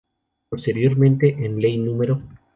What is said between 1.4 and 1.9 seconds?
en ley